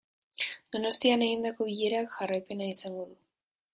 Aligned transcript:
Donostian 0.75 1.25
egindako 1.25 1.67
bilerak 1.67 2.17
jarraipena 2.17 2.71
izango 2.77 3.07
du. 3.13 3.19